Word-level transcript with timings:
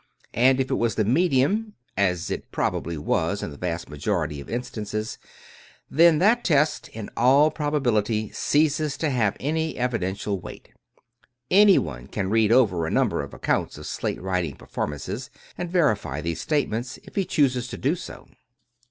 and 0.33 0.59
if 0.59 0.71
it 0.71 0.79
was 0.79 0.95
the 0.95 1.05
medium— 1.05 1.75
as 1.95 2.31
it 2.31 2.51
probably 2.51 2.97
was 2.97 3.43
in 3.43 3.51
the 3.51 3.55
vast 3.55 3.87
majority 3.87 4.41
of 4.41 4.49
instances— 4.49 5.19
then 5.91 6.17
that 6.17 6.43
test, 6.43 6.87
in 6.87 7.07
all 7.15 7.51
probability, 7.51 8.31
ceases 8.31 8.97
to 8.97 9.11
have 9.11 9.37
any 9.39 9.77
evidential 9.77 10.39
weight. 10.39 10.69
Anyone 11.51 12.07
can 12.07 12.31
read 12.31 12.51
over 12.51 12.87
a 12.87 12.89
number 12.89 13.21
of 13.21 13.31
accounts 13.31 13.77
of 13.77 13.85
slate 13.85 14.19
writing 14.19 14.55
performances, 14.55 15.29
and 15.55 15.69
verify 15.69 16.19
these 16.19 16.41
statements, 16.41 16.97
if 17.03 17.13
he 17.13 17.23
chooses 17.23 17.67
to 17.67 17.77
do 17.77 17.95
so. 17.95 18.27